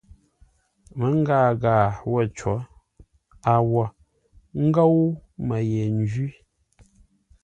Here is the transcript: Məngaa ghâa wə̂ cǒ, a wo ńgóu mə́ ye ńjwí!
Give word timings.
Məngaa 0.99 1.49
ghâa 1.61 1.85
wə̂ 2.11 2.23
cǒ, 2.37 2.53
a 3.51 3.53
wo 3.69 3.83
ńgóu 4.63 4.97
mə́ 5.47 5.59
ye 5.71 5.83
ńjwí! 5.99 6.27